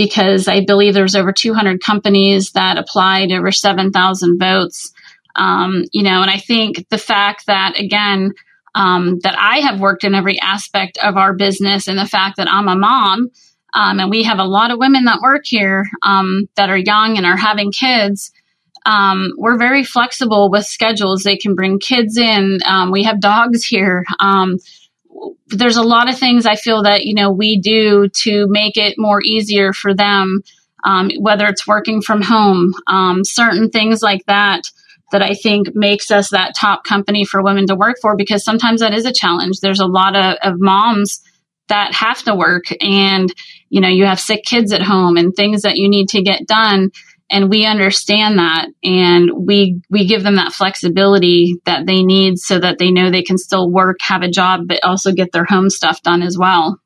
[0.00, 4.94] because I believe there's over 200 companies that applied, over 7,000 votes.
[5.36, 8.32] Um, you know, and I think the fact that, again,
[8.74, 12.50] um, that I have worked in every aspect of our business and the fact that
[12.50, 13.30] I'm a mom,
[13.74, 17.18] um, and we have a lot of women that work here um, that are young
[17.18, 18.32] and are having kids.
[18.86, 21.24] Um, we're very flexible with schedules.
[21.24, 22.60] They can bring kids in.
[22.66, 24.06] Um, we have dogs here.
[25.48, 28.94] There's a lot of things I feel that you know we do to make it
[28.98, 30.42] more easier for them,
[30.84, 34.70] um, whether it's working from home, um, certain things like that
[35.12, 38.80] that I think makes us that top company for women to work for because sometimes
[38.80, 39.58] that is a challenge.
[39.58, 41.20] There's a lot of, of moms
[41.68, 43.32] that have to work and
[43.70, 46.46] you know you have sick kids at home and things that you need to get
[46.46, 46.90] done
[47.30, 52.58] and we understand that and we we give them that flexibility that they need so
[52.58, 55.70] that they know they can still work have a job but also get their home
[55.70, 56.78] stuff done as well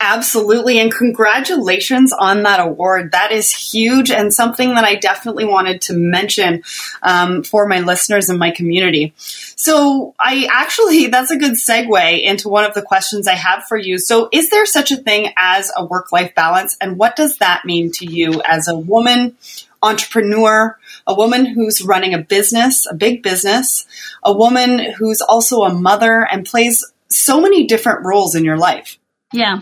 [0.00, 0.78] Absolutely.
[0.80, 3.12] And congratulations on that award.
[3.12, 6.62] That is huge and something that I definitely wanted to mention
[7.02, 9.12] um, for my listeners and my community.
[9.16, 13.76] So, I actually, that's a good segue into one of the questions I have for
[13.76, 13.98] you.
[13.98, 16.76] So, is there such a thing as a work life balance?
[16.80, 19.36] And what does that mean to you as a woman?
[19.84, 20.78] entrepreneur,
[21.08, 23.84] a woman who's running a business, a big business,
[24.22, 28.96] a woman who's also a mother and plays so many different roles in your life.
[29.32, 29.60] Yeah.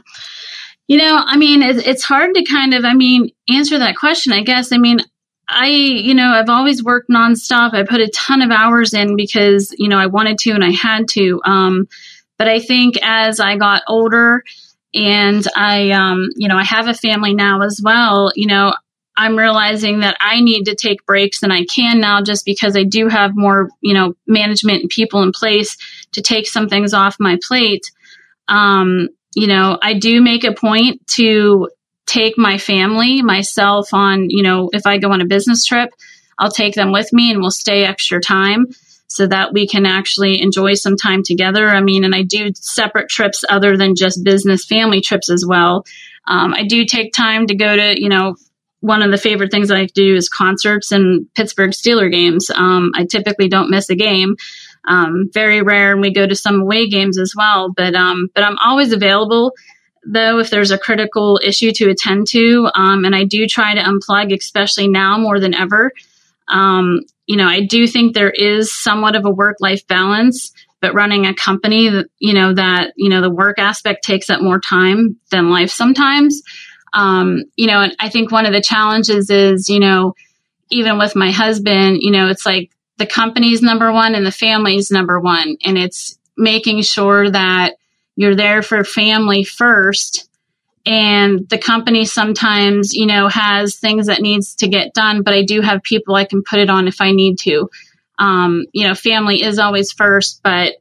[0.89, 4.33] You know, I mean, it, it's hard to kind of, I mean, answer that question,
[4.33, 4.73] I guess.
[4.73, 4.99] I mean,
[5.49, 7.75] I, you know, I've always worked nonstop.
[7.75, 10.71] I put a ton of hours in because, you know, I wanted to and I
[10.71, 11.41] had to.
[11.45, 11.89] Um,
[12.39, 14.43] but I think as I got older
[14.95, 18.73] and I, um, you know, I have a family now as well, you know,
[19.17, 22.85] I'm realizing that I need to take breaks and I can now just because I
[22.85, 25.77] do have more, you know, management and people in place
[26.13, 27.91] to take some things off my plate.
[28.49, 31.69] Um, you know, I do make a point to
[32.07, 35.91] take my family, myself on, you know, if I go on a business trip,
[36.39, 38.67] I'll take them with me and we'll stay extra time
[39.07, 41.69] so that we can actually enjoy some time together.
[41.69, 45.85] I mean, and I do separate trips other than just business family trips as well.
[46.27, 48.37] Um, I do take time to go to, you know,
[48.81, 52.51] one of the favorite things I do is concerts and Pittsburgh Steeler games.
[52.51, 54.37] Um, I typically don't miss a game
[54.87, 57.73] um, very rare, and we go to some away games as well.
[57.77, 59.53] But um, but I'm always available
[60.05, 63.83] though if there's a critical issue to attend to, um, and I do try to
[63.83, 65.93] unplug, especially now more than ever.
[66.49, 70.95] Um, you know, I do think there is somewhat of a work life balance, but
[70.95, 75.17] running a company, you know, that you know the work aspect takes up more time
[75.31, 76.43] than life sometimes.
[76.93, 80.15] Um, you know, and I think one of the challenges is, you know,
[80.71, 84.91] even with my husband, you know, it's like the company's number one and the family's
[84.91, 85.57] number one.
[85.65, 87.77] And it's making sure that
[88.15, 90.29] you're there for family first.
[90.85, 95.45] And the company sometimes, you know, has things that needs to get done, but I
[95.45, 97.71] do have people I can put it on if I need to.
[98.19, 100.75] Um, you know, family is always first, but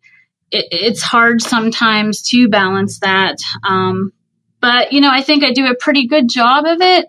[0.51, 3.37] it, it's hard sometimes to balance that.
[3.65, 4.11] Um,
[4.59, 7.05] but, you know, I think I do a pretty good job of it.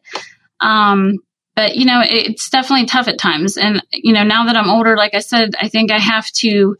[0.61, 1.17] Um,
[1.61, 4.97] but you know it's definitely tough at times and you know now that i'm older
[4.97, 6.75] like i said i think i have to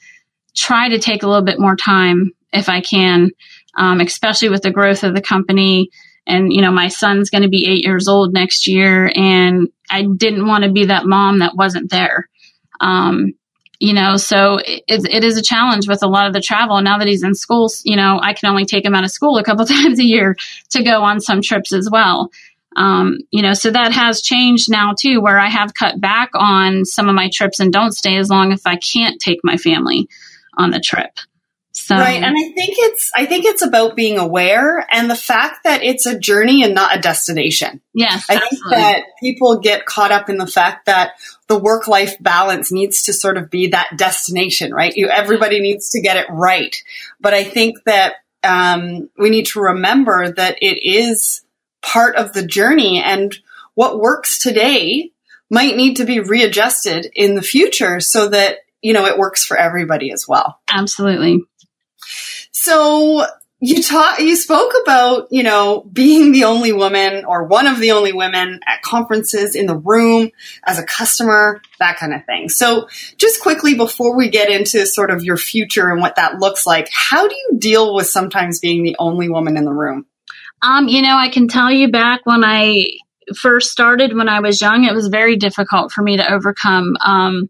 [0.57, 3.31] try to take a little bit more time if i can
[3.77, 5.91] um, especially with the growth of the company
[6.27, 10.07] and you know my son's going to be eight years old next year and i
[10.17, 12.29] didn't want to be that mom that wasn't there
[12.81, 13.35] um,
[13.79, 16.83] you know, so it, it is a challenge with a lot of the travel.
[16.83, 19.39] Now that he's in school, you know, I can only take him out of school
[19.39, 20.37] a couple times a year
[20.73, 22.31] to go on some trips as well.
[22.77, 26.85] Um, you know, so that has changed now too, where I have cut back on
[26.85, 30.09] some of my trips and don't stay as long if I can't take my family
[30.57, 31.11] on the trip.
[31.73, 31.97] So.
[31.97, 32.23] Right.
[32.23, 36.07] And I think it's, I think it's about being aware and the fact that it's
[36.07, 37.81] a journey and not a destination.
[37.95, 38.27] Yes.
[38.29, 38.59] I absolutely.
[38.59, 41.13] think that people get caught up in the fact that
[41.49, 44.95] the work life balance needs to sort of be that destination, right?
[44.95, 46.77] You, everybody needs to get it right.
[47.21, 51.43] But I think that, um, we need to remember that it is
[51.83, 53.39] part of the journey and
[53.75, 55.11] what works today
[55.51, 59.57] might need to be readjusted in the future so that you know it works for
[59.57, 61.41] everybody as well absolutely
[62.53, 63.27] so
[63.63, 67.93] you talk, you spoke about, you know, being the only woman or one of the
[67.93, 70.31] only women at conferences in the room
[70.65, 72.49] as a customer, that kind of thing.
[72.49, 72.89] So
[73.19, 76.89] just quickly before we get into sort of your future and what that looks like,
[76.91, 80.07] how do you deal with sometimes being the only woman in the room?
[80.63, 82.87] Um, you know, I can tell you back when I
[83.37, 86.97] first started when I was young, it was very difficult for me to overcome.
[87.05, 87.49] Um,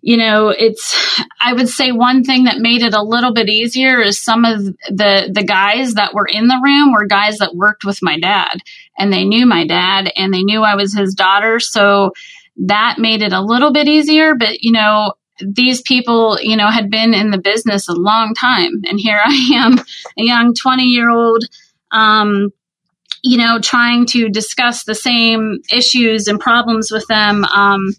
[0.00, 0.96] you know it's
[1.40, 4.64] i would say one thing that made it a little bit easier is some of
[4.64, 8.58] the the guys that were in the room were guys that worked with my dad
[8.98, 12.12] and they knew my dad and they knew i was his daughter so
[12.56, 16.90] that made it a little bit easier but you know these people you know had
[16.90, 21.10] been in the business a long time and here i am a young 20 year
[21.10, 21.44] old
[21.90, 22.50] um
[23.22, 27.90] you know trying to discuss the same issues and problems with them um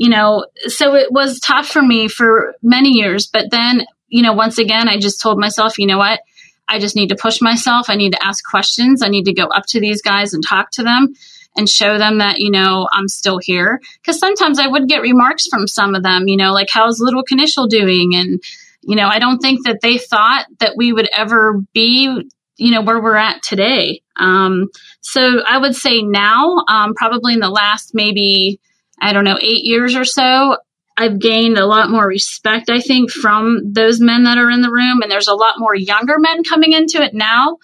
[0.00, 3.26] you know, so it was tough for me for many years.
[3.26, 6.20] But then, you know, once again, I just told myself, you know what?
[6.66, 7.90] I just need to push myself.
[7.90, 9.02] I need to ask questions.
[9.02, 11.12] I need to go up to these guys and talk to them
[11.54, 13.78] and show them that, you know, I'm still here.
[14.00, 17.22] Because sometimes I would get remarks from some of them, you know, like, how's little
[17.22, 18.14] Knichel doing?
[18.14, 18.40] And,
[18.80, 22.82] you know, I don't think that they thought that we would ever be, you know,
[22.82, 24.02] where we're at today.
[24.16, 24.68] Um,
[25.00, 28.60] so I would say now, um, probably in the last maybe
[29.00, 30.56] I don't know, eight years or so,
[30.96, 34.70] I've gained a lot more respect, I think, from those men that are in the
[34.70, 35.00] room.
[35.00, 37.56] And there's a lot more younger men coming into it now.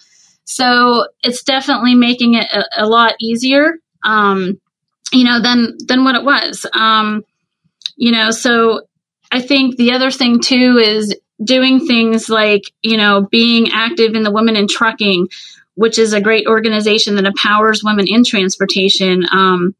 [0.45, 4.59] So it's definitely making it a, a lot easier, um,
[5.11, 6.65] you know, than, than what it was.
[6.73, 7.23] Um,
[7.95, 8.81] you know, so
[9.31, 14.23] I think the other thing too is doing things like, you know, being active in
[14.23, 15.27] the Women in Trucking,
[15.75, 19.25] which is a great organization that empowers women in transportation.
[19.31, 19.75] Um,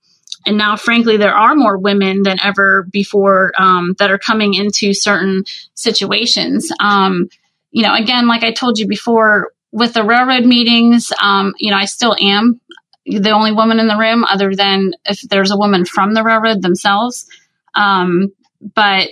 [0.45, 4.93] and now, frankly, there are more women than ever before um, that are coming into
[4.93, 5.43] certain
[5.73, 6.71] situations.
[6.79, 7.29] Um,
[7.71, 11.77] you know, again, like I told you before, with the railroad meetings, um, you know,
[11.77, 12.61] I still am
[13.05, 16.61] the only woman in the room, other than if there's a woman from the railroad
[16.61, 17.27] themselves.
[17.75, 18.31] Um,
[18.75, 19.09] but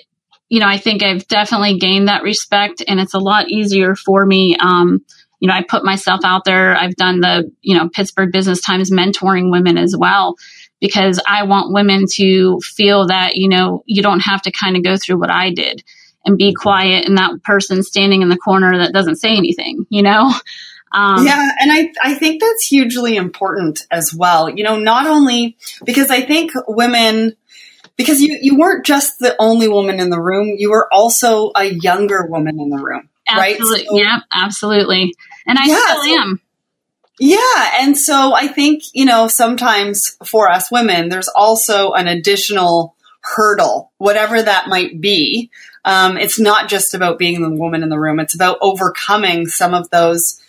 [0.49, 4.25] you know, I think I've definitely gained that respect, and it's a lot easier for
[4.25, 4.55] me.
[4.57, 5.03] Um,
[5.39, 6.75] you know, I put myself out there.
[6.75, 10.35] I've done the, you know, Pittsburgh Business Times mentoring women as well
[10.79, 14.83] because I want women to feel that, you know, you don't have to kind of
[14.83, 15.83] go through what I did
[16.25, 20.03] and be quiet and that person standing in the corner that doesn't say anything, you
[20.03, 20.33] know?
[20.91, 24.49] Um, yeah, and I, I think that's hugely important as well.
[24.49, 27.35] You know, not only because I think women,
[27.97, 31.65] because you, you weren't just the only woman in the room, you were also a
[31.65, 33.79] younger woman in the room, absolutely.
[33.79, 33.87] right?
[33.87, 35.13] So, yeah, absolutely.
[35.47, 36.41] And I yeah, still so, am.
[37.19, 37.71] Yeah.
[37.79, 43.91] And so I think, you know, sometimes for us women, there's also an additional hurdle,
[43.97, 45.49] whatever that might be.
[45.85, 48.19] Um, it's not just about being the woman in the room.
[48.19, 50.41] It's about overcoming some of those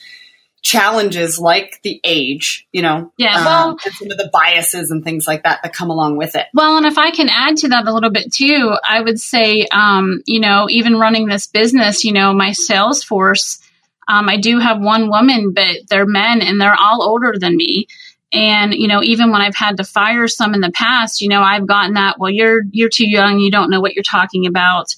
[0.67, 5.05] challenges like the age, you know, yeah, um, well, um, some of the biases and
[5.05, 6.47] things like that that come along with it.
[6.53, 9.69] Well, and if I can add to that a little bit too, I would say,
[9.71, 13.61] um, you know, even running this business, you know, my sales force,
[14.09, 17.87] um, I do have one woman, but they're men and they're all older than me.
[18.33, 21.43] And, you know, even when I've had to fire some in the past, you know,
[21.43, 23.39] I've gotten that, well, you're, you're too young.
[23.39, 24.93] You don't know what you're talking about.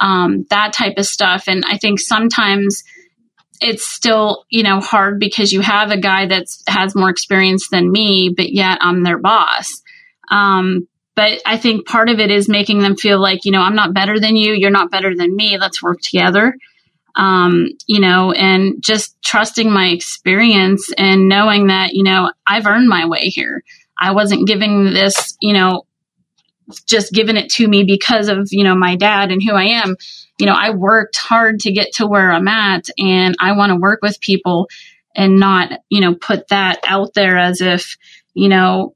[0.00, 1.44] Um, that type of stuff.
[1.46, 2.82] And I think sometimes
[3.62, 7.90] it's still, you know, hard because you have a guy that has more experience than
[7.90, 9.70] me, but yet I'm their boss.
[10.30, 13.74] Um, but I think part of it is making them feel like, you know, I'm
[13.74, 14.54] not better than you.
[14.54, 15.58] You're not better than me.
[15.58, 16.54] Let's work together
[17.16, 22.88] um, you know, and just trusting my experience and knowing that, you know, I've earned
[22.88, 23.62] my way here.
[23.98, 25.82] I wasn't giving this, you know,
[26.86, 29.96] just giving it to me because of, you know, my dad and who I am.
[30.38, 33.76] You know, I worked hard to get to where I'm at and I want to
[33.76, 34.68] work with people
[35.14, 37.96] and not, you know, put that out there as if,
[38.34, 38.94] you know,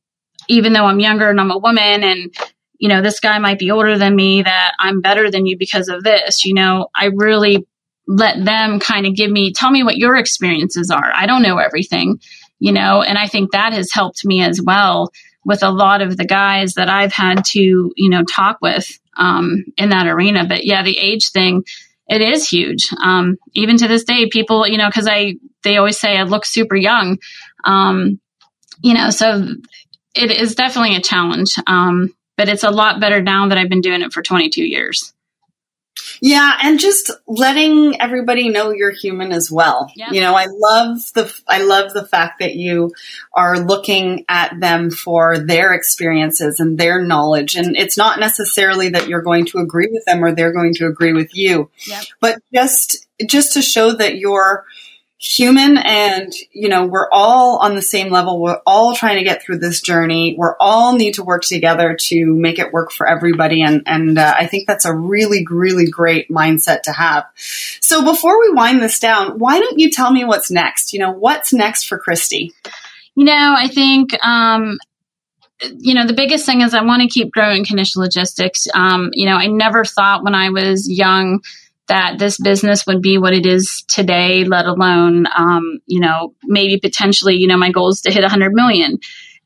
[0.49, 2.35] even though I'm younger and I'm a woman and
[2.79, 5.89] you know, this guy might be older than me, that I'm better than you because
[5.89, 6.45] of this.
[6.45, 7.67] You know, I really
[8.07, 11.11] let them kind of give me, tell me what your experiences are.
[11.15, 12.21] I don't know everything,
[12.59, 15.11] you know, and I think that has helped me as well
[15.47, 19.65] with a lot of the guys that I've had to, you know, talk with um,
[19.79, 20.45] in that arena.
[20.45, 21.65] But yeah, the age thing,
[22.09, 22.89] it is huge.
[23.03, 26.45] Um, even to this day, people, you know, because I, they always say I look
[26.45, 27.19] super young.
[27.65, 28.21] Um,
[28.83, 29.47] you know, so
[30.17, 31.55] it is definitely a challenge.
[31.69, 35.15] Um, but it's a lot better now that I've been doing it for 22 years.
[36.21, 39.91] Yeah, and just letting everybody know you're human as well.
[39.95, 40.11] Yeah.
[40.13, 42.93] You know, I love the I love the fact that you
[43.33, 49.09] are looking at them for their experiences and their knowledge and it's not necessarily that
[49.09, 51.71] you're going to agree with them or they're going to agree with you.
[51.87, 52.05] Yep.
[52.21, 54.65] But just just to show that you're
[55.19, 58.41] human and you know we're all on the same level.
[58.41, 60.35] We're all trying to get through this journey.
[60.37, 63.63] We're all need to work together to make it work for everybody.
[63.63, 67.25] And and uh, i think that's a really really great mindset to have.
[67.81, 70.93] So before we wind this down why don't you tell me what's next?
[70.93, 72.53] You know what's next for christy?
[73.15, 74.79] You know i think um
[75.79, 78.67] you know, the biggest thing is I want to keep growing Knichel Logistics.
[78.75, 81.41] Um, you know, I never thought when I was young
[81.89, 86.79] that this business would be what it is today, let alone, um, you know, maybe
[86.79, 88.99] potentially, you know, my goal is to hit 100 million.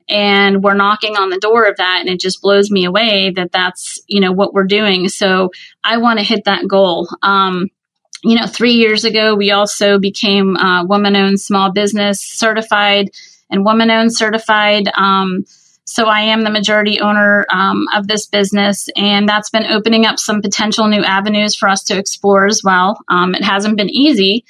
[0.09, 3.53] And we're knocking on the door of that, and it just blows me away that
[3.53, 5.09] that's, you know, what we're doing.
[5.09, 5.51] So
[5.85, 7.09] I want to hit that goal.
[7.23, 7.69] Um,
[8.25, 13.11] you know, three years ago, we also became uh, woman owned small business certified
[13.51, 14.89] and woman owned certified.
[14.97, 15.45] Um,
[15.91, 20.21] so I am the majority owner um, of this business, and that's been opening up
[20.21, 23.01] some potential new avenues for us to explore as well.
[23.09, 24.45] Um, it hasn't been easy,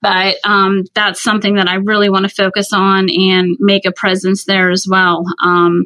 [0.00, 4.46] but um, that's something that I really want to focus on and make a presence
[4.46, 5.26] there as well.
[5.44, 5.84] Um,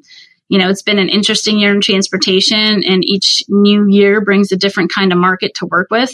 [0.49, 4.57] you know, it's been an interesting year in transportation, and each new year brings a
[4.57, 6.13] different kind of market to work with.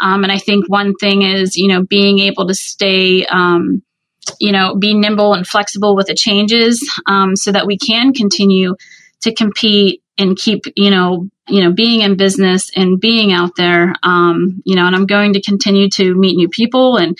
[0.00, 3.84] Um, and I think one thing is, you know, being able to stay um,
[4.38, 8.76] you know, be nimble and flexible with the changes um, so that we can continue
[9.22, 13.94] to compete and keep, you know, you know, being in business and being out there.
[14.02, 17.16] Um, you know, and I'm going to continue to meet new people and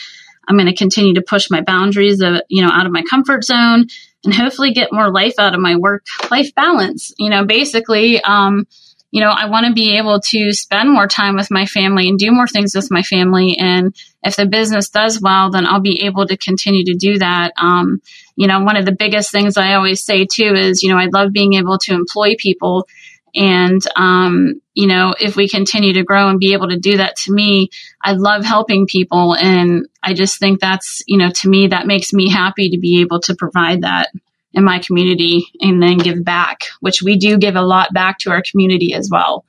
[0.46, 3.44] I'm going to continue to push my boundaries of, you know, out of my comfort
[3.44, 3.86] zone
[4.24, 7.12] and hopefully get more life out of my work life balance.
[7.18, 8.66] You know, basically, um,
[9.12, 12.18] you know, I want to be able to spend more time with my family and
[12.18, 13.56] do more things with my family.
[13.58, 17.52] And if the business does well, then I'll be able to continue to do that.
[17.58, 18.00] Um,
[18.36, 21.08] you know, one of the biggest things I always say too is, you know, I
[21.12, 22.88] love being able to employ people.
[23.34, 27.16] And, um, you know, if we continue to grow and be able to do that
[27.24, 27.68] to me,
[28.02, 29.34] I love helping people.
[29.34, 33.02] And I just think that's, you know, to me, that makes me happy to be
[33.02, 34.08] able to provide that
[34.55, 38.30] in my community and then give back, which we do give a lot back to
[38.30, 39.44] our community as well.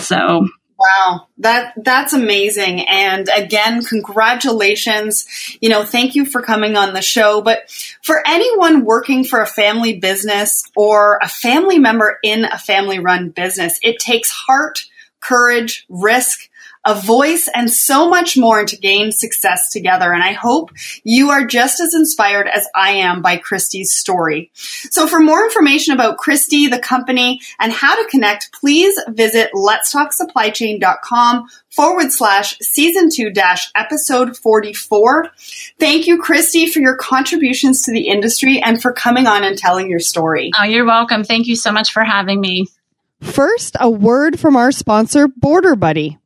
[0.00, 0.46] So
[0.76, 2.80] Wow, that that's amazing.
[2.88, 5.26] And again, congratulations.
[5.60, 7.40] You know, thank you for coming on the show.
[7.42, 7.70] But
[8.02, 13.30] for anyone working for a family business or a family member in a family run
[13.30, 14.84] business, it takes heart,
[15.20, 16.50] courage, risk,
[16.84, 20.12] a voice, and so much more to gain success together.
[20.12, 20.70] And I hope
[21.02, 24.50] you are just as inspired as I am by Christy's story.
[24.54, 31.48] So for more information about Christy, the company, and how to connect, please visit letstalksupplychain.com
[31.70, 35.30] forward slash season two dash episode 44.
[35.78, 39.90] Thank you, Christy, for your contributions to the industry and for coming on and telling
[39.90, 40.50] your story.
[40.58, 41.24] Oh, you're welcome.
[41.24, 42.68] Thank you so much for having me.
[43.20, 46.18] First, a word from our sponsor, Border Buddy.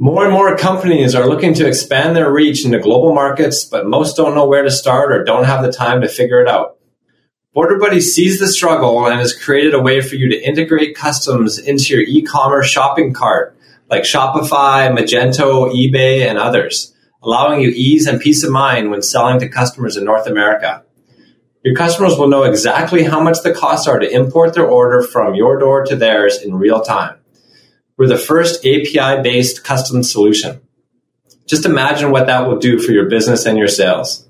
[0.00, 4.16] More and more companies are looking to expand their reach into global markets, but most
[4.16, 6.78] don't know where to start or don't have the time to figure it out.
[7.52, 11.58] Border Buddy sees the struggle and has created a way for you to integrate customs
[11.58, 13.58] into your e-commerce shopping cart
[13.90, 19.40] like Shopify, Magento, eBay, and others, allowing you ease and peace of mind when selling
[19.40, 20.84] to customers in North America.
[21.64, 25.34] Your customers will know exactly how much the costs are to import their order from
[25.34, 27.17] your door to theirs in real time.
[27.98, 30.60] We're the first API based custom solution.
[31.46, 34.28] Just imagine what that will do for your business and your sales.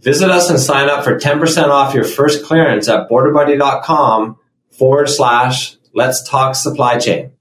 [0.00, 4.38] Visit us and sign up for 10% off your first clearance at borderbuddy.com
[4.70, 7.32] forward slash let's talk supply chain.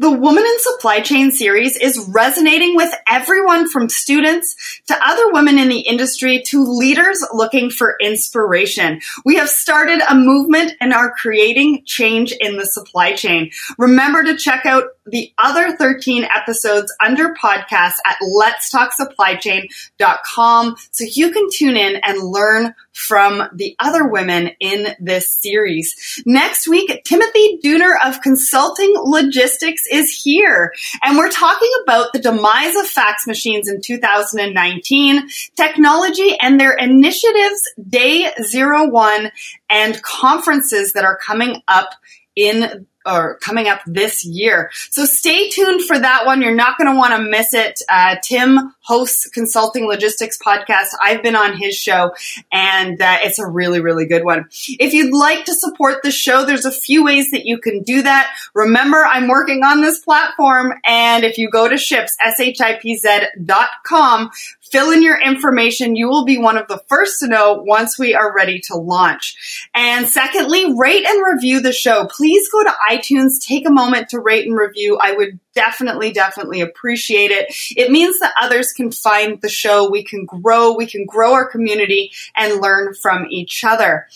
[0.00, 4.54] The Woman in Supply Chain series is resonating with everyone from students
[4.86, 9.00] to other women in the industry to leaders looking for inspiration.
[9.24, 13.50] We have started a movement and are creating change in the supply chain.
[13.76, 21.48] Remember to check out the other 13 episodes under podcast at letstalksupplychain.com so you can
[21.52, 22.72] tune in and learn
[23.06, 26.22] from the other women in this series.
[26.26, 30.72] Next week, Timothy Dooner of Consulting Logistics is here,
[31.02, 37.62] and we're talking about the demise of fax machines in 2019, technology and their initiatives
[37.88, 39.30] day zero one,
[39.70, 41.90] and conferences that are coming up
[42.34, 44.70] in or coming up this year.
[44.90, 46.42] So stay tuned for that one.
[46.42, 47.80] You're not going to want to miss it.
[47.88, 50.88] Uh, Tim hosts Consulting Logistics podcast.
[51.00, 52.14] I've been on his show
[52.52, 54.46] and uh, it's a really, really good one.
[54.50, 58.02] If you'd like to support the show, there's a few ways that you can do
[58.02, 58.34] that.
[58.54, 64.30] Remember, I'm working on this platform and if you go to ships, shipz.com,
[64.70, 65.96] fill in your information.
[65.96, 69.68] You will be one of the first to know once we are ready to launch.
[69.74, 72.06] And secondly, rate and review the show.
[72.06, 74.98] Please go to iTunes, take a moment to rate and review.
[75.00, 77.54] I would definitely, definitely appreciate it.
[77.76, 79.90] It means that others can find the show.
[79.90, 84.06] We can grow, we can grow our community and learn from each other.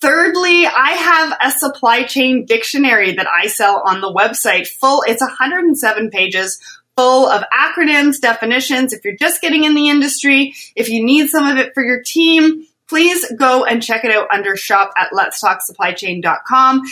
[0.00, 5.04] Thirdly, I have a supply chain dictionary that I sell on the website full.
[5.06, 6.60] It's 107 pages
[6.96, 8.92] full of acronyms, definitions.
[8.92, 12.02] If you're just getting in the industry, if you need some of it for your
[12.02, 16.82] team, please go and check it out under shop at letstalksupplychain.com.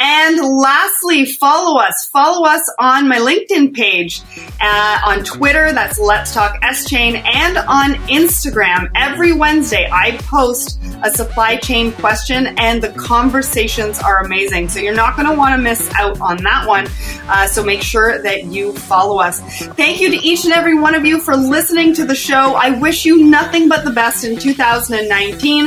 [0.00, 2.08] And lastly, follow us.
[2.10, 4.22] Follow us on my LinkedIn page,
[4.58, 8.90] uh, on Twitter, that's Let's Talk S Chain, and on Instagram.
[8.96, 14.70] Every Wednesday, I post a supply chain question, and the conversations are amazing.
[14.70, 16.88] So you're not going to want to miss out on that one.
[17.28, 19.40] Uh, so make sure that you follow us.
[19.74, 22.54] Thank you to each and every one of you for listening to the show.
[22.54, 25.66] I wish you nothing but the best in 2019.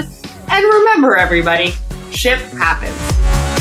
[0.49, 1.73] And remember, everybody,
[2.11, 3.52] ship happens.